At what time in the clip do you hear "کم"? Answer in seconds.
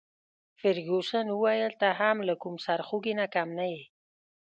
3.33-3.47